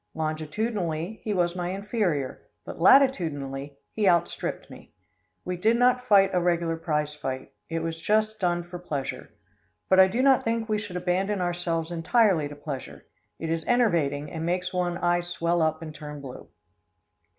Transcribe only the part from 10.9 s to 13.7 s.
abandon ourselves entirely to pleasure. It is